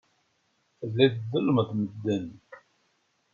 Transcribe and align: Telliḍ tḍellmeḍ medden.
Telliḍ 0.79 1.11
tḍellmeḍ 1.21 1.69
medden. 1.79 2.27